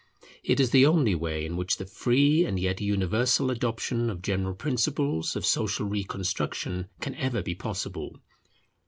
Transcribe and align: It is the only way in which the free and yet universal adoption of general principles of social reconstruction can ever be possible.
It 0.43 0.59
is 0.59 0.71
the 0.71 0.83
only 0.87 1.13
way 1.13 1.45
in 1.45 1.55
which 1.57 1.77
the 1.77 1.85
free 1.85 2.43
and 2.43 2.59
yet 2.59 2.81
universal 2.81 3.51
adoption 3.51 4.09
of 4.09 4.23
general 4.23 4.55
principles 4.55 5.35
of 5.35 5.45
social 5.45 5.85
reconstruction 5.85 6.87
can 7.01 7.13
ever 7.13 7.43
be 7.43 7.53
possible. 7.53 8.15